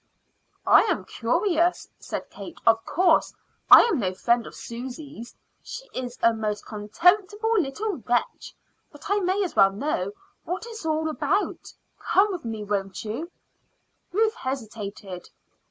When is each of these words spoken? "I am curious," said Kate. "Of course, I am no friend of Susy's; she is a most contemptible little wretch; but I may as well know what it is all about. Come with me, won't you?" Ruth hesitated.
"I 0.65 0.81
am 0.85 1.05
curious," 1.05 1.87
said 1.99 2.31
Kate. 2.31 2.59
"Of 2.65 2.83
course, 2.85 3.35
I 3.69 3.81
am 3.81 3.99
no 3.99 4.15
friend 4.15 4.47
of 4.47 4.55
Susy's; 4.55 5.35
she 5.61 5.87
is 5.93 6.17
a 6.23 6.33
most 6.33 6.65
contemptible 6.65 7.59
little 7.61 7.97
wretch; 7.97 8.55
but 8.91 9.11
I 9.11 9.19
may 9.19 9.43
as 9.43 9.55
well 9.55 9.71
know 9.71 10.13
what 10.43 10.65
it 10.65 10.69
is 10.69 10.87
all 10.87 11.07
about. 11.07 11.71
Come 11.99 12.31
with 12.31 12.45
me, 12.45 12.63
won't 12.63 13.05
you?" 13.05 13.29
Ruth 14.11 14.33
hesitated. 14.33 15.29